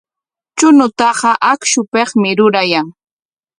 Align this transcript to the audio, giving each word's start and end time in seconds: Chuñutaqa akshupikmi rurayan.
Chuñutaqa 0.57 1.31
akshupikmi 1.51 2.29
rurayan. 2.37 2.87